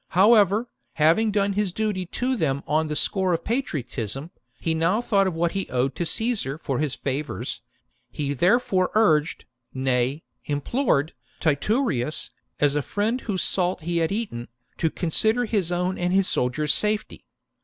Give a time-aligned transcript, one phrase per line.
[0.17, 0.29] How.
[0.29, 4.99] /f ever, having done his duty to them on the score of patriotism, he now
[4.99, 7.61] thought of what he owed to Caesar for his favours;
[8.09, 9.45] he therefore urged,
[9.75, 14.47] nay, implored, Titurius, as a friend whose salt he had eaten,
[14.79, 17.23] to consider his own and his soldiers' safety.